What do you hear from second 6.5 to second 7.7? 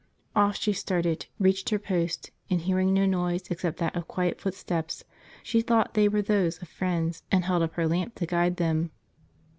of friends, and held